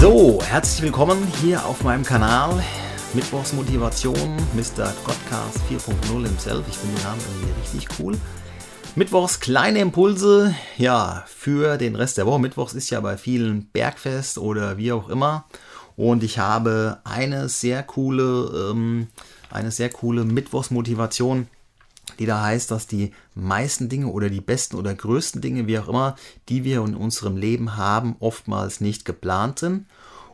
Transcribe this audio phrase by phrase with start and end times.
[0.00, 2.62] So, herzlich willkommen hier auf meinem Kanal.
[3.14, 4.94] Mittwochsmotivation, Mr.
[5.04, 6.64] Godcast 4.0 himself.
[6.68, 8.16] Ich finde den Namen irgendwie richtig cool.
[8.94, 12.38] Mittwochs kleine Impulse, ja, für den Rest der Woche.
[12.38, 15.46] Mittwochs ist ja bei vielen Bergfest oder wie auch immer.
[15.96, 19.08] Und ich habe eine sehr coole, ähm,
[19.50, 21.48] eine sehr coole Mittwochsmotivation
[22.18, 25.88] die da heißt, dass die meisten Dinge oder die besten oder größten Dinge, wie auch
[25.88, 26.16] immer,
[26.48, 29.86] die wir in unserem Leben haben, oftmals nicht geplant sind.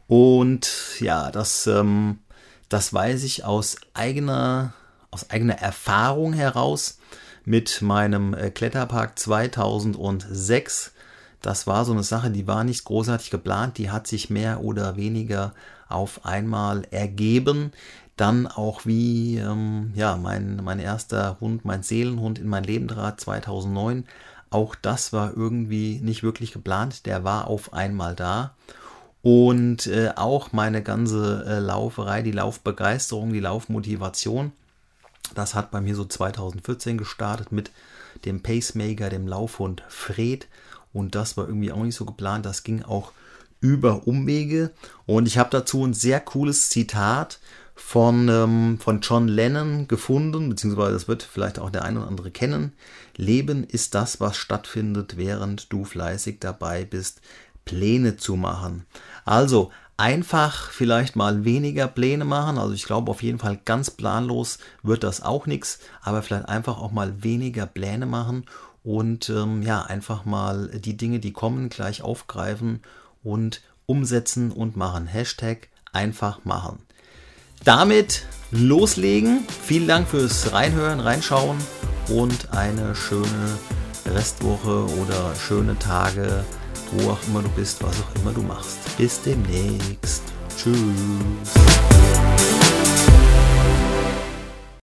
[0.07, 0.71] Und
[1.01, 2.19] ja, das, ähm,
[2.69, 4.73] das weiß ich aus eigener,
[5.11, 6.99] aus eigener Erfahrung heraus
[7.45, 10.93] mit meinem äh, Kletterpark 2006.
[11.43, 14.97] Das war so eine Sache, die war nicht großartig geplant, die hat sich mehr oder
[14.97, 15.53] weniger
[15.89, 17.73] auf einmal ergeben
[18.17, 23.21] dann auch wie ähm, ja, mein, mein erster Hund, mein Seelenhund in mein Leben trat
[23.21, 24.05] 2009.
[24.51, 27.07] Auch das war irgendwie nicht wirklich geplant.
[27.07, 28.55] Der war auf einmal da.
[29.23, 34.53] Und äh, auch meine ganze äh, Lauferei, die Laufbegeisterung, die Laufmotivation,
[35.35, 37.71] das hat bei mir so 2014 gestartet mit
[38.25, 40.47] dem Pacemaker, dem Laufhund Fred.
[40.93, 42.47] Und das war irgendwie auch nicht so geplant.
[42.47, 43.13] Das ging auch
[43.61, 44.71] über Umwege.
[45.07, 47.39] Und ich habe dazu ein sehr cooles Zitat
[47.75, 52.31] von, ähm, von John Lennon gefunden, beziehungsweise das wird vielleicht auch der eine oder andere
[52.31, 52.73] kennen.
[53.17, 57.21] Leben ist das, was stattfindet, während du fleißig dabei bist,
[57.65, 58.87] Pläne zu machen.
[59.25, 62.59] Also einfach vielleicht mal weniger Pläne machen.
[62.59, 66.79] Also ich glaube auf jeden Fall ganz planlos wird das auch nichts, aber vielleicht einfach
[66.79, 68.45] auch mal weniger Pläne machen
[68.83, 72.83] und ähm, ja, einfach mal die Dinge, die kommen, gleich aufgreifen
[73.23, 75.07] und umsetzen und machen.
[75.07, 76.81] Hashtag einfach machen
[77.63, 79.47] damit loslegen.
[79.65, 81.59] Vielen Dank fürs Reinhören, Reinschauen
[82.09, 83.59] und eine schöne
[84.07, 86.45] Restwoche oder schöne Tage,
[86.93, 88.79] wo auch immer du bist, was auch immer du machst.
[88.97, 90.23] Bis demnächst.
[90.57, 91.74] Tschüss.